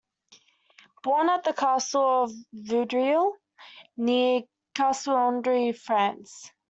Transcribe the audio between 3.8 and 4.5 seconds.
near